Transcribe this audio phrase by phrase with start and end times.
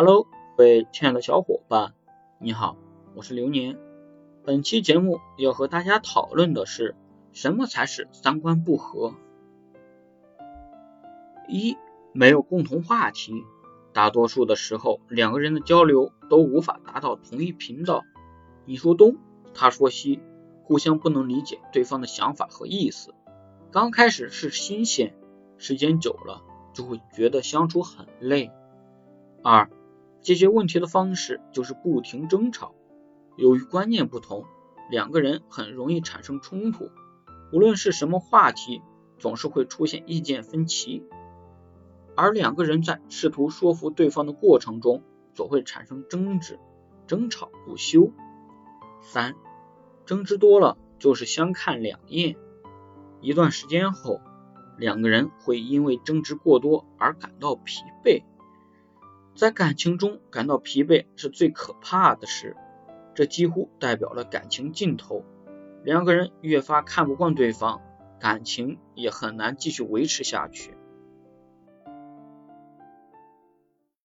[0.00, 1.92] Hello，各位亲爱的小伙伴，
[2.38, 2.76] 你好，
[3.16, 3.80] 我是流年。
[4.44, 6.94] 本期节目要和大家讨论的是
[7.32, 9.16] 什么才是三观不合？
[11.48, 11.76] 一，
[12.12, 13.42] 没有共同话题，
[13.92, 18.04] 大多数的时候两个人的交流都无法达到同一频道，
[18.66, 19.16] 你说东，
[19.52, 20.20] 他说西，
[20.62, 23.16] 互相不能理解对方的想法和意思。
[23.72, 25.16] 刚开始是新鲜，
[25.56, 28.52] 时间久了就会觉得相处很累。
[29.42, 29.68] 二，
[30.28, 32.74] 解决问题的方式就是不停争吵。
[33.38, 34.44] 由于观念不同，
[34.90, 36.90] 两个人很容易产生冲突。
[37.50, 38.82] 无论是什么话题，
[39.18, 41.02] 总是会出现意见分歧。
[42.14, 45.02] 而两个人在试图说服对方的过程中，
[45.32, 46.58] 总会产生争执，
[47.06, 48.12] 争吵不休。
[49.00, 49.34] 三，
[50.04, 52.36] 争执多了就是相看两厌。
[53.22, 54.20] 一段时间后，
[54.76, 58.24] 两个人会因为争执过多而感到疲惫。
[59.38, 62.56] 在感情中感到疲惫是最可怕的事，
[63.14, 65.24] 这几乎代表了感情尽头。
[65.84, 67.80] 两个人越发看不惯对方，
[68.18, 70.76] 感情也很难继续维持下去。